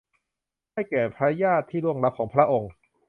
[0.73, 2.71] ให้แก่พระญาติที่ล่วงลับของพระองค์